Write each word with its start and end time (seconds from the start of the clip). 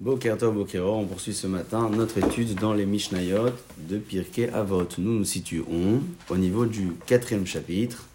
Bokerto 0.00 0.52
Bokero, 0.52 0.94
on 0.94 1.06
poursuit 1.06 1.34
ce 1.34 1.48
matin 1.48 1.90
notre 1.90 2.18
étude 2.18 2.54
dans 2.54 2.72
les 2.72 2.86
Mishnayot 2.86 3.50
de 3.78 3.98
Pirkei 3.98 4.48
Avot. 4.48 4.86
Nous 4.98 5.18
nous 5.18 5.24
situons 5.24 6.00
au 6.30 6.36
niveau 6.36 6.66
du 6.66 6.92
quatrième 7.04 7.48
chapitre, 7.48 8.06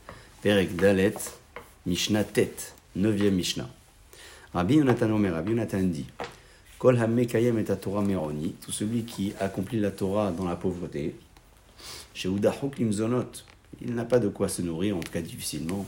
Perek 0.42 0.78
Dalet, 0.78 1.16
Mishnah 1.86 2.24
Tet, 2.24 2.54
neuvième 2.96 3.36
Mishnah. 3.36 3.70
Rabbi 4.54 4.76
Yonatan 4.76 5.12
Omer, 5.12 5.34
Rabbi 5.34 5.52
Yonatan 5.52 5.84
dit 5.84 6.06
Kol 6.80 6.98
Hammekayem 6.98 7.60
et 7.60 7.66
Torah 7.66 8.02
Meroni, 8.02 8.56
tout 8.62 8.72
celui 8.72 9.04
qui 9.04 9.34
accomplit 9.42 9.82
la 9.82 9.92
Torah 9.92 10.32
dans 10.32 10.46
la 10.46 10.56
pauvreté, 10.56 11.16
chez 12.14 12.30
Limzonot, 12.78 13.26
il 13.82 13.94
n'a 13.94 14.06
pas 14.06 14.20
de 14.20 14.30
quoi 14.30 14.48
se 14.48 14.62
nourrir, 14.62 14.96
en 14.96 15.02
tout 15.02 15.12
cas 15.12 15.22
difficilement, 15.22 15.86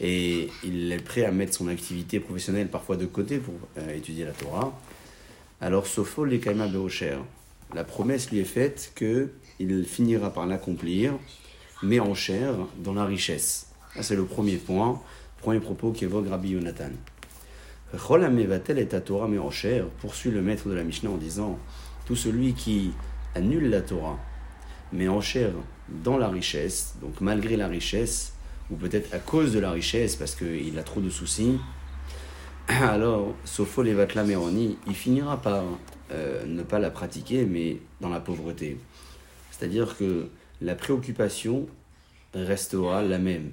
et 0.00 0.48
il 0.64 0.90
est 0.90 1.04
prêt 1.04 1.26
à 1.26 1.32
mettre 1.32 1.52
son 1.52 1.68
activité 1.68 2.18
professionnelle 2.18 2.68
parfois 2.68 2.96
de 2.96 3.04
côté 3.04 3.36
pour 3.36 3.56
euh, 3.76 3.94
étudier 3.94 4.24
la 4.24 4.32
Torah 4.32 4.72
alors 5.60 5.86
Sopho 5.86 6.24
les 6.24 6.38
Kaima 6.38 6.68
Beocher. 6.68 7.18
La 7.74 7.84
promesse 7.84 8.30
lui 8.30 8.38
est 8.38 8.44
faite 8.44 8.92
que 8.94 9.30
il 9.58 9.84
finira 9.84 10.32
par 10.32 10.46
l'accomplir, 10.46 11.14
mais 11.82 11.98
en 11.98 12.14
chair, 12.14 12.54
dans 12.78 12.94
la 12.94 13.04
richesse. 13.04 13.66
c'est 14.00 14.14
le 14.14 14.24
premier 14.24 14.56
point, 14.56 15.02
premier 15.38 15.58
propos 15.58 15.90
qu'évoque 15.90 16.28
Rabbi 16.28 16.50
Yonatan. 16.50 16.92
Cholamevatel 17.96 18.78
est 18.78 18.94
à 18.94 19.00
Torah, 19.00 19.26
mais 19.26 19.38
en 19.38 19.50
chair, 19.50 19.86
poursuit 20.00 20.30
le 20.30 20.42
maître 20.42 20.68
de 20.68 20.74
la 20.74 20.84
Mishnah 20.84 21.10
en 21.10 21.16
disant 21.16 21.58
Tout 22.06 22.16
celui 22.16 22.52
qui 22.52 22.92
annule 23.34 23.68
la 23.68 23.80
Torah, 23.80 24.18
mais 24.92 25.08
en 25.08 25.20
chair 25.20 25.50
dans 25.88 26.18
la 26.18 26.28
richesse, 26.28 26.94
donc 27.00 27.20
malgré 27.20 27.56
la 27.56 27.66
richesse, 27.66 28.34
ou 28.70 28.76
peut-être 28.76 29.12
à 29.12 29.18
cause 29.18 29.52
de 29.52 29.58
la 29.58 29.72
richesse, 29.72 30.14
parce 30.14 30.36
qu'il 30.36 30.78
a 30.78 30.82
trop 30.82 31.00
de 31.00 31.10
soucis, 31.10 31.58
alors, 32.82 33.34
Sopho 33.44 33.82
Levatla 33.82 34.24
Meroni, 34.24 34.76
il 34.86 34.94
finira 34.94 35.40
par 35.40 35.64
euh, 36.12 36.44
ne 36.44 36.62
pas 36.62 36.78
la 36.78 36.90
pratiquer, 36.90 37.46
mais 37.46 37.78
dans 38.02 38.10
la 38.10 38.20
pauvreté. 38.20 38.76
C'est-à-dire 39.50 39.96
que 39.96 40.28
la 40.60 40.74
préoccupation 40.74 41.66
restera 42.34 43.02
la 43.02 43.18
même. 43.18 43.52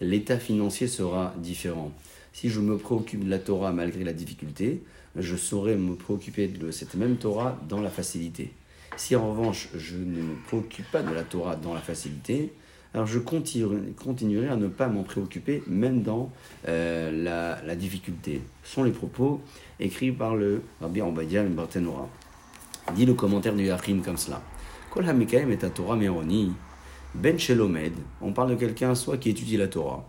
L'état 0.00 0.38
financier 0.38 0.88
sera 0.88 1.34
différent. 1.38 1.92
Si 2.32 2.48
je 2.48 2.60
me 2.60 2.78
préoccupe 2.78 3.24
de 3.24 3.30
la 3.30 3.38
Torah 3.38 3.72
malgré 3.72 4.02
la 4.02 4.14
difficulté, 4.14 4.82
je 5.14 5.36
saurai 5.36 5.76
me 5.76 5.94
préoccuper 5.94 6.48
de 6.48 6.70
cette 6.70 6.94
même 6.94 7.16
Torah 7.16 7.60
dans 7.68 7.82
la 7.82 7.90
facilité. 7.90 8.52
Si 8.96 9.14
en 9.14 9.30
revanche 9.30 9.68
je 9.76 9.96
ne 9.96 10.22
me 10.22 10.34
préoccupe 10.46 10.90
pas 10.90 11.02
de 11.02 11.12
la 11.12 11.22
Torah 11.22 11.56
dans 11.56 11.74
la 11.74 11.80
facilité, 11.80 12.52
alors 12.94 13.08
je 13.08 13.18
continuerai 13.18 14.48
à 14.48 14.56
ne 14.56 14.68
pas 14.68 14.86
m'en 14.86 15.02
préoccuper, 15.02 15.64
même 15.66 16.02
dans 16.02 16.30
euh, 16.68 17.60
la, 17.66 17.74
difficulté. 17.74 18.40
Ce 18.62 18.74
sont 18.74 18.84
les 18.84 18.92
propos 18.92 19.40
écrits 19.80 20.12
par 20.12 20.36
le 20.36 20.62
Rabbi 20.80 21.02
Ambadia 21.02 21.42
Bartenora. 21.42 22.08
Dit 22.94 23.04
le 23.04 23.14
commentaire 23.14 23.54
du 23.54 23.64
Yachim 23.64 24.00
comme 24.04 24.16
cela. 24.16 24.40
Kol 24.90 25.04
est 25.08 25.64
à 25.64 25.70
Torah 25.70 25.96
Meroni, 25.96 26.52
Ben 27.16 27.36
Shelomed, 27.36 27.94
on 28.20 28.32
parle 28.32 28.50
de 28.50 28.54
quelqu'un 28.54 28.94
soit 28.94 29.16
qui 29.16 29.30
étudie 29.30 29.56
la 29.56 29.66
Torah, 29.66 30.06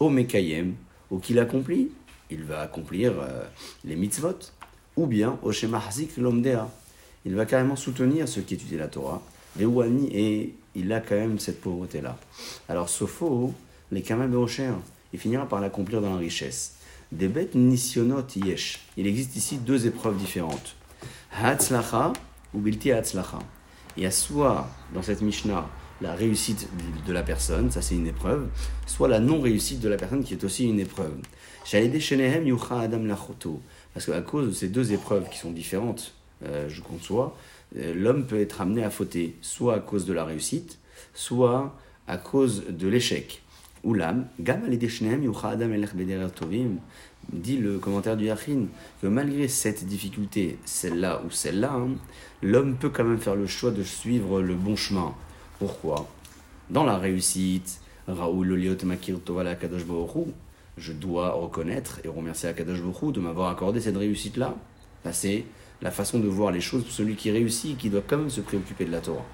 O 0.00 0.08
Mekayem, 0.08 0.74
ou 1.10 1.18
qui 1.18 1.34
l'accomplit, 1.34 1.90
il 2.30 2.44
va 2.44 2.62
accomplir 2.62 3.12
euh, 3.20 3.44
les 3.84 3.94
mitzvot, 3.94 4.38
ou 4.96 5.06
bien 5.06 5.38
O 5.42 5.52
Shemahzik 5.52 6.16
Lomdea, 6.16 6.70
il 7.26 7.34
va 7.34 7.44
carrément 7.44 7.76
soutenir 7.76 8.26
ceux 8.26 8.40
qui 8.40 8.54
étudient 8.54 8.78
la 8.78 8.88
Torah, 8.88 9.20
et 9.60 10.54
il 10.74 10.92
a 10.92 11.00
quand 11.00 11.14
même 11.14 11.38
cette 11.38 11.60
pauvreté-là. 11.60 12.18
Alors, 12.68 12.88
Sopho, 12.88 13.52
les 13.90 14.02
Kamal 14.02 14.30
il 15.12 15.18
finira 15.18 15.46
par 15.46 15.60
l'accomplir 15.60 16.00
dans 16.00 16.10
la 16.10 16.16
richesse. 16.16 16.76
Des 17.10 17.28
bêtes 17.28 17.54
nisionot 17.54 18.26
yesh. 18.36 18.80
Il 18.96 19.06
existe 19.06 19.36
ici 19.36 19.58
deux 19.58 19.86
épreuves 19.86 20.16
différentes. 20.16 20.76
Hatzlacha 21.38 22.12
ou 22.54 22.60
bilti 22.60 22.90
hatzlacha. 22.90 23.38
Il 23.96 24.02
y 24.04 24.06
a 24.06 24.10
soit 24.10 24.66
dans 24.94 25.02
cette 25.02 25.20
Mishnah 25.20 25.68
la 26.00 26.14
réussite 26.14 26.68
de 27.06 27.12
la 27.12 27.22
personne, 27.22 27.70
ça 27.70 27.80
c'est 27.80 27.94
une 27.94 28.06
épreuve, 28.06 28.48
soit 28.86 29.08
la 29.08 29.20
non-réussite 29.20 29.80
de 29.80 29.88
la 29.88 29.96
personne 29.96 30.24
qui 30.24 30.34
est 30.34 30.42
aussi 30.44 30.68
une 30.68 30.80
épreuve. 30.80 31.14
adam 31.72 33.16
Parce 33.94 34.06
qu'à 34.06 34.20
cause 34.22 34.48
de 34.48 34.52
ces 34.52 34.68
deux 34.68 34.92
épreuves 34.92 35.28
qui 35.30 35.38
sont 35.38 35.52
différentes, 35.52 36.14
euh, 36.44 36.68
je 36.68 36.80
conçois, 36.80 37.36
l'homme 37.74 38.26
peut 38.26 38.40
être 38.40 38.60
amené 38.60 38.84
à 38.84 38.90
fauter, 38.90 39.36
soit 39.40 39.74
à 39.74 39.80
cause 39.80 40.06
de 40.06 40.12
la 40.12 40.24
réussite, 40.24 40.78
soit 41.14 41.74
à 42.06 42.16
cause 42.16 42.64
de 42.68 42.88
l'échec. 42.88 43.42
Oulam, 43.84 44.26
dit 47.32 47.56
le 47.56 47.78
commentaire 47.78 48.16
du 48.16 48.26
Yachin, 48.26 48.66
que 49.00 49.06
malgré 49.06 49.48
cette 49.48 49.84
difficulté, 49.84 50.58
celle-là 50.64 51.22
ou 51.26 51.30
celle-là, 51.30 51.72
hein, 51.72 51.90
l'homme 52.42 52.76
peut 52.76 52.90
quand 52.90 53.04
même 53.04 53.18
faire 53.18 53.34
le 53.34 53.46
choix 53.46 53.70
de 53.70 53.82
suivre 53.82 54.40
le 54.40 54.54
bon 54.54 54.76
chemin. 54.76 55.14
Pourquoi? 55.58 56.08
Dans 56.70 56.84
la 56.84 56.98
réussite, 56.98 57.80
je 60.76 60.92
dois 60.92 61.30
reconnaître 61.32 62.00
et 62.04 62.08
remercier 62.08 62.48
Akadosh 62.48 62.80
Baruch 62.82 63.12
de 63.14 63.20
m'avoir 63.20 63.50
accordé 63.50 63.80
cette 63.80 63.96
réussite-là. 63.96 64.54
C'est 65.12 65.44
la 65.82 65.90
façon 65.90 66.18
de 66.18 66.28
voir 66.28 66.52
les 66.52 66.60
choses 66.60 66.84
pour 66.84 66.92
celui 66.92 67.16
qui 67.16 67.30
réussit 67.30 67.72
et 67.72 67.74
qui 67.74 67.90
doit 67.90 68.02
quand 68.06 68.18
même 68.18 68.30
se 68.30 68.40
préoccuper 68.40 68.84
de 68.84 68.92
la 68.92 69.00
Torah. 69.00 69.26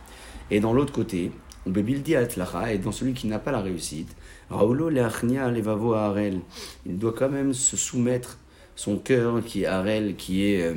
Et 0.51 0.61
dans 0.61 0.73
l'autre 0.73 0.93
côté, 0.93 1.31
on 1.67 1.73
peut 1.73 1.83
bildi 1.83 2.15
et 2.15 2.79
dans 2.79 2.93
celui 2.93 3.13
qui 3.13 3.27
n'a 3.27 3.39
pas 3.39 3.53
la 3.53 3.61
réussite, 3.61 4.17
Raoulo 4.51 4.89
levavo 4.89 5.93
arel, 5.93 6.41
il 6.87 6.99
doit 6.99 7.13
quand 7.13 7.29
même 7.29 7.53
se 7.53 7.77
soumettre 7.77 8.39
son 8.75 8.97
cœur 8.97 9.45
qui 9.45 9.65
est 9.65 9.67
arel, 9.67 10.17
qui 10.17 10.45
est, 10.45 10.63
euh, 10.63 10.75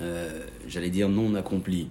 euh, 0.00 0.40
j'allais 0.68 0.90
dire, 0.90 1.08
non 1.08 1.34
accompli. 1.34 1.88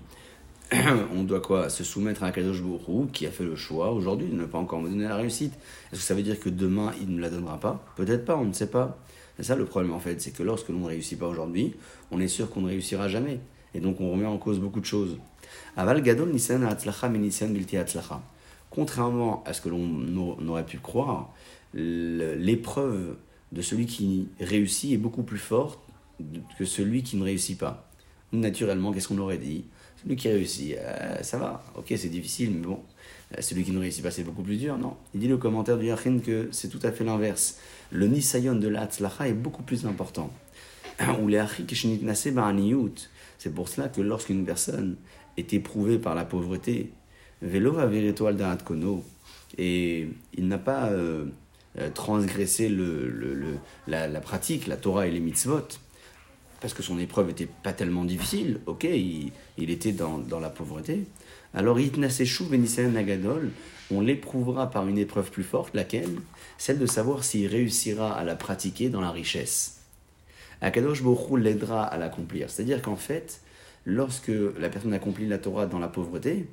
on 1.15 1.23
doit 1.23 1.41
quoi? 1.41 1.69
Se 1.69 1.83
soumettre 1.83 2.23
à 2.23 2.31
Kadosh 2.31 2.61
Bourou 2.61 3.07
qui 3.11 3.27
a 3.27 3.31
fait 3.31 3.43
le 3.43 3.55
choix 3.55 3.91
aujourd'hui 3.91 4.27
de 4.27 4.35
ne 4.35 4.45
pas 4.45 4.57
encore 4.57 4.81
me 4.81 4.89
donner 4.89 5.07
la 5.07 5.15
réussite. 5.15 5.53
Est-ce 5.91 5.99
que 5.99 6.05
ça 6.05 6.15
veut 6.15 6.23
dire 6.23 6.39
que 6.39 6.49
demain 6.49 6.91
il 7.01 7.09
ne 7.09 7.17
me 7.17 7.21
la 7.21 7.29
donnera 7.29 7.59
pas? 7.59 7.83
Peut-être 7.95 8.25
pas, 8.25 8.35
on 8.35 8.45
ne 8.45 8.53
sait 8.53 8.69
pas. 8.69 8.97
C'est 9.37 9.43
ça 9.43 9.55
le 9.55 9.65
problème 9.65 9.93
en 9.93 9.99
fait, 9.99 10.21
c'est 10.21 10.31
que 10.31 10.43
lorsque 10.43 10.69
l'on 10.69 10.79
ne 10.79 10.87
réussit 10.87 11.19
pas 11.19 11.27
aujourd'hui, 11.27 11.73
on 12.11 12.19
est 12.19 12.27
sûr 12.27 12.49
qu'on 12.49 12.61
ne 12.61 12.67
réussira 12.67 13.09
jamais. 13.09 13.39
Et 13.73 13.79
donc 13.79 13.99
on 13.99 14.11
remet 14.11 14.25
en 14.25 14.37
cause 14.37 14.59
beaucoup 14.59 14.79
de 14.79 14.85
choses. 14.85 15.17
Aval 15.75 16.01
gadol 16.01 16.31
Contrairement 18.69 19.43
à 19.45 19.53
ce 19.53 19.61
que 19.61 19.69
l'on 19.69 20.47
aurait 20.47 20.65
pu 20.65 20.79
croire, 20.79 21.33
l'épreuve 21.73 23.15
de 23.51 23.61
celui 23.61 23.85
qui 23.85 24.27
réussit 24.39 24.93
est 24.93 24.97
beaucoup 24.97 25.23
plus 25.23 25.37
forte 25.37 25.79
que 26.57 26.65
celui 26.65 27.03
qui 27.03 27.17
ne 27.17 27.23
réussit 27.23 27.57
pas. 27.57 27.89
Naturellement, 28.31 28.91
qu'est-ce 28.91 29.07
qu'on 29.07 29.17
aurait 29.17 29.37
dit? 29.37 29.65
Celui 30.01 30.15
qui 30.15 30.27
réussit, 30.27 30.75
euh, 30.77 31.21
ça 31.21 31.37
va, 31.37 31.63
ok, 31.75 31.93
c'est 31.95 32.09
difficile, 32.09 32.51
mais 32.51 32.65
bon, 32.65 32.79
euh, 33.33 33.41
celui 33.41 33.63
qui 33.63 33.71
ne 33.71 33.79
réussit 33.79 34.03
pas, 34.03 34.11
c'est 34.11 34.23
beaucoup 34.23 34.43
plus 34.43 34.57
dur. 34.57 34.77
Non, 34.77 34.95
il 35.13 35.19
dit 35.19 35.27
le 35.27 35.37
commentaire 35.37 35.77
du 35.77 35.85
Yachin 35.87 36.19
que 36.19 36.49
c'est 36.51 36.67
tout 36.67 36.79
à 36.83 36.91
fait 36.91 37.03
l'inverse. 37.03 37.59
Le 37.91 38.07
nisayon 38.07 38.55
de 38.55 38.67
l'Atzlacha 38.67 39.27
est 39.27 39.33
beaucoup 39.33 39.63
plus 39.63 39.85
important. 39.85 40.31
C'est 43.37 43.53
pour 43.53 43.67
cela 43.69 43.89
que 43.89 44.01
lorsqu'une 44.01 44.45
personne 44.45 44.95
est 45.37 45.53
éprouvée 45.53 45.99
par 45.99 46.15
la 46.15 46.25
pauvreté, 46.25 46.91
Velo 47.41 47.75
kono, 48.65 49.03
et 49.57 50.07
il 50.33 50.47
n'a 50.47 50.57
pas 50.57 50.87
euh, 50.87 51.25
euh, 51.77 51.89
transgressé 51.89 52.69
le, 52.69 53.09
le, 53.09 53.57
la, 53.87 54.07
pratique, 54.21 54.67
la 54.67 54.77
Torah 54.77 55.07
et 55.07 55.11
les 55.11 55.19
mitzvot, 55.19 55.67
parce 56.61 56.73
que 56.73 56.81
son 56.81 56.97
épreuve 56.97 57.27
n'était 57.27 57.49
pas 57.63 57.73
tellement 57.73 58.05
difficile, 58.05 58.59
ok, 58.65 58.85
il, 58.85 59.31
il 59.57 59.69
était 59.69 59.91
dans, 59.91 60.17
dans, 60.17 60.39
la 60.39 60.49
pauvreté. 60.49 61.05
Alors, 61.55 61.79
Itnaseshu 61.79 62.43
Benisayan 62.43 62.89
Nagadol, 62.89 63.49
on 63.89 64.01
l'éprouvera 64.01 64.69
par 64.69 64.87
une 64.89 64.97
épreuve 64.97 65.31
plus 65.31 65.43
forte, 65.43 65.73
laquelle? 65.73 66.17
Celle 66.57 66.79
de 66.79 66.85
savoir 66.85 67.23
s'il 67.23 67.47
réussira 67.47 68.13
à 68.13 68.25
la 68.25 68.35
pratiquer 68.35 68.89
dans 68.89 68.99
la 68.99 69.11
richesse. 69.11 69.79
Akadosh 70.59 71.01
Borou 71.01 71.37
l'aidera 71.37 71.85
à 71.85 71.97
l'accomplir. 71.97 72.49
C'est-à-dire 72.49 72.81
qu'en 72.81 72.97
fait, 72.97 73.41
lorsque 73.85 74.31
la 74.59 74.67
personne 74.67 74.93
accomplit 74.93 75.27
la 75.27 75.37
Torah 75.37 75.65
dans 75.65 75.79
la 75.79 75.87
pauvreté, 75.87 76.49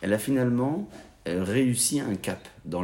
elle 0.00 0.12
a 0.12 0.18
finalement 0.18 0.88
réussi 1.24 2.00
un 2.00 2.16
cap 2.16 2.48
dans 2.64 2.82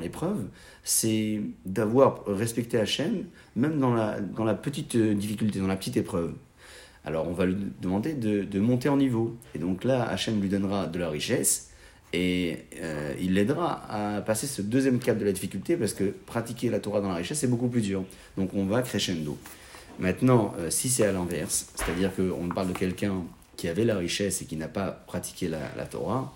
l'épreuve. 0.00 0.46
C'est 0.84 1.42
d'avoir 1.66 2.24
respecté 2.24 2.78
Hachem, 2.78 3.24
même 3.56 3.78
dans 3.78 3.92
la, 3.92 4.20
dans 4.20 4.44
la 4.44 4.54
petite 4.54 4.96
difficulté, 4.96 5.58
dans 5.58 5.66
la 5.66 5.76
petite 5.76 5.98
épreuve. 5.98 6.32
Alors 7.04 7.28
on 7.28 7.32
va 7.32 7.46
lui 7.46 7.56
demander 7.80 8.12
de, 8.12 8.44
de 8.44 8.60
monter 8.60 8.88
en 8.88 8.96
niveau. 8.96 9.36
Et 9.54 9.58
donc 9.58 9.84
là, 9.84 10.02
Hachem 10.08 10.40
lui 10.40 10.48
donnera 10.48 10.86
de 10.86 10.98
la 10.98 11.08
richesse 11.08 11.70
et 12.12 12.58
euh, 12.82 13.14
il 13.20 13.34
l'aidera 13.34 13.82
à 13.88 14.20
passer 14.20 14.46
ce 14.46 14.62
deuxième 14.62 14.98
cap 14.98 15.16
de 15.16 15.24
la 15.24 15.32
difficulté 15.32 15.76
parce 15.76 15.94
que 15.94 16.04
pratiquer 16.04 16.68
la 16.68 16.80
Torah 16.80 17.00
dans 17.00 17.08
la 17.08 17.16
richesse, 17.16 17.38
c'est 17.38 17.46
beaucoup 17.46 17.68
plus 17.68 17.82
dur. 17.82 18.04
Donc 18.36 18.50
on 18.54 18.66
va 18.66 18.82
crescendo. 18.82 19.38
Maintenant, 19.98 20.54
euh, 20.58 20.70
si 20.70 20.88
c'est 20.88 21.06
à 21.06 21.12
l'inverse, 21.12 21.68
c'est-à-dire 21.74 22.10
qu'on 22.14 22.48
parle 22.48 22.68
de 22.68 22.78
quelqu'un 22.78 23.22
qui 23.56 23.68
avait 23.68 23.84
la 23.84 23.96
richesse 23.96 24.42
et 24.42 24.46
qui 24.46 24.56
n'a 24.56 24.68
pas 24.68 24.90
pratiqué 24.90 25.48
la, 25.48 25.60
la 25.76 25.84
Torah, 25.84 26.32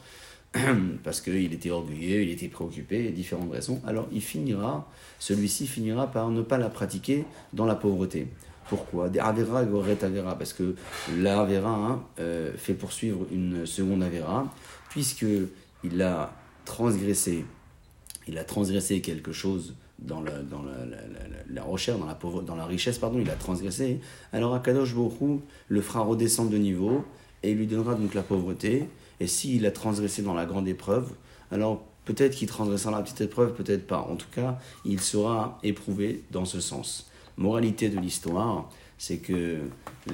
parce 1.02 1.20
qu'il 1.20 1.52
était 1.52 1.70
orgueilleux, 1.70 2.22
il 2.22 2.30
était 2.30 2.48
préoccupé, 2.48 3.10
différentes 3.10 3.50
raisons, 3.50 3.80
alors 3.86 4.06
il 4.12 4.20
finira, 4.20 4.88
celui-ci 5.18 5.66
finira 5.66 6.06
par 6.10 6.30
ne 6.30 6.42
pas 6.42 6.58
la 6.58 6.68
pratiquer 6.68 7.24
dans 7.52 7.64
la 7.64 7.74
pauvreté. 7.74 8.28
Pourquoi? 8.68 9.08
Des 9.08 9.18
Avera 9.18 9.64
Goret 9.64 10.02
Avera, 10.02 10.38
parce 10.38 10.52
que 10.52 10.74
la 11.16 11.40
Avera 11.40 11.70
hein, 11.70 12.02
euh, 12.18 12.52
fait 12.56 12.74
poursuivre 12.74 13.26
une 13.30 13.66
seconde 13.66 14.02
Avera, 14.02 14.52
puisqu'il 14.90 16.02
a 16.02 16.32
transgressé, 16.64 17.44
il 18.26 18.38
a 18.38 18.44
transgressé 18.44 19.00
quelque 19.00 19.32
chose 19.32 19.74
dans 19.98 20.20
la, 20.20 20.42
dans 20.42 20.62
la, 20.62 20.84
la, 20.84 20.98
la, 21.48 22.64
richesse, 22.66 22.98
pardon, 22.98 23.18
il 23.20 23.30
a 23.30 23.34
transgressé. 23.34 24.00
Alors 24.32 24.54
Akadosh 24.54 24.94
Borou 24.94 25.42
le 25.68 25.80
fera 25.80 26.00
redescendre 26.00 26.50
de 26.50 26.58
niveau 26.58 27.04
et 27.42 27.54
lui 27.54 27.66
donnera 27.66 27.94
donc 27.94 28.14
la 28.14 28.22
pauvreté. 28.22 28.88
Et 29.20 29.26
s'il 29.26 29.64
a 29.66 29.70
transgressé 29.70 30.22
dans 30.22 30.34
la 30.34 30.46
grande 30.46 30.66
épreuve, 30.66 31.12
alors 31.50 31.84
peut-être 32.04 32.34
qu'il 32.34 32.48
transgressera 32.48 32.90
la 32.90 33.02
petite 33.02 33.20
épreuve, 33.20 33.54
peut-être 33.54 33.86
pas. 33.86 34.00
En 34.00 34.16
tout 34.16 34.26
cas, 34.34 34.58
il 34.84 35.00
sera 35.00 35.58
éprouvé 35.62 36.24
dans 36.30 36.44
ce 36.44 36.60
sens. 36.60 37.10
Moralité 37.36 37.88
de 37.88 37.98
l'histoire, 37.98 38.70
c'est 38.98 39.18
que 39.18 39.58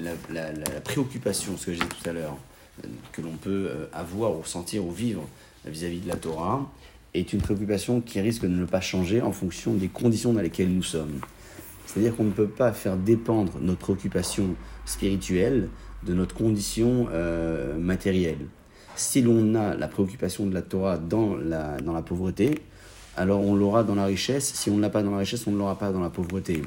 la, 0.01 0.81
préoccupation, 0.81 1.57
ce 1.57 1.67
que 1.67 1.73
j'ai 1.73 1.81
dit 1.81 1.87
tout 1.87 2.09
à 2.09 2.13
l'heure, 2.13 2.37
euh, 2.83 2.89
que 3.13 3.21
l'on 3.21 3.33
peut 3.33 3.69
euh, 3.71 3.87
avoir 3.93 4.39
ou 4.39 4.45
sentir 4.45 4.85
ou 4.85 4.91
vivre 4.91 5.27
vis-à-vis 5.67 5.99
-vis 5.99 6.05
de 6.05 6.09
la 6.09 6.17
Torah, 6.17 6.71
est 7.13 7.33
une 7.33 7.41
préoccupation 7.41 8.01
qui 8.01 8.21
risque 8.21 8.43
de 8.43 8.49
ne 8.49 8.65
pas 8.65 8.81
changer 8.81 9.21
en 9.21 9.33
fonction 9.33 9.75
des 9.75 9.89
conditions 9.89 10.33
dans 10.33 10.41
lesquelles 10.41 10.73
nous 10.73 10.83
sommes. 10.83 11.21
C'est-à-dire 11.87 12.17
qu'on 12.17 12.25
ne 12.25 12.31
peut 12.31 12.49
pas 12.49 12.73
faire 12.73 12.97
dépendre 12.97 13.53
notre 13.61 13.81
préoccupation 13.81 14.55
spirituelle 14.87 15.69
de 16.05 16.15
notre 16.15 16.35
condition 16.35 17.09
euh, 17.11 17.77
matérielle. 17.77 18.47
Si 18.95 19.23
l'on 19.23 19.55
a 19.55 19.75
la 19.75 19.89
préoccupation 19.89 20.47
de 20.47 20.55
la 20.55 20.63
Torah 20.63 20.99
dans 20.99 21.37
la, 21.37 21.81
dans 21.81 21.93
la 21.93 22.03
pauvreté, 22.03 22.61
alors 23.17 23.41
on 23.41 23.55
l'aura 23.55 23.83
dans 23.83 23.97
la 23.97 24.05
richesse. 24.05 24.53
Si 24.55 24.71
on 24.71 24.77
ne 24.77 24.83
l'a 24.83 24.91
pas 24.91 25.03
dans 25.03 25.11
la 25.11 25.19
richesse, 25.19 25.47
on 25.47 25.51
ne 25.51 25.59
l'aura 25.59 25.79
pas 25.79 25.91
dans 25.91 26.01
la 26.01 26.11
pauvreté. 26.11 26.63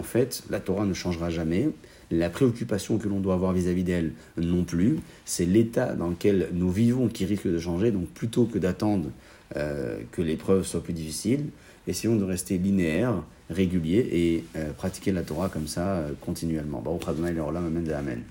En 0.00 0.02
fait, 0.02 0.44
la 0.48 0.60
Torah 0.60 0.86
ne 0.86 0.94
changera 0.94 1.28
jamais. 1.28 1.68
La 2.10 2.30
préoccupation 2.30 2.96
que 2.96 3.06
l'on 3.06 3.20
doit 3.20 3.34
avoir 3.34 3.52
vis-à-vis 3.52 3.84
d'elle 3.84 4.12
non 4.38 4.64
plus. 4.64 4.98
C'est 5.26 5.44
l'état 5.44 5.92
dans 5.92 6.08
lequel 6.08 6.48
nous 6.54 6.70
vivons 6.70 7.08
qui 7.08 7.26
risque 7.26 7.46
de 7.46 7.58
changer. 7.58 7.90
Donc 7.90 8.08
plutôt 8.08 8.46
que 8.46 8.58
d'attendre 8.58 9.10
euh, 9.56 10.00
que 10.10 10.22
l'épreuve 10.22 10.64
soit 10.64 10.82
plus 10.82 10.94
difficile, 10.94 11.44
essayons 11.86 12.16
de 12.16 12.24
rester 12.24 12.56
linéaire, 12.56 13.22
régulier 13.50 14.08
et 14.10 14.44
euh, 14.56 14.72
pratiquer 14.72 15.12
la 15.12 15.22
Torah 15.22 15.50
comme 15.50 15.66
ça 15.66 15.96
euh, 15.96 16.12
continuellement. 16.22 16.80
Baruch 16.80 17.06
Adonai 17.06 17.38
Amen. 17.92 18.22